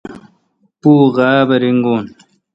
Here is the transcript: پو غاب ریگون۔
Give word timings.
پو 0.81 0.91
غاب 1.15 1.49
ریگون۔ 1.61 2.03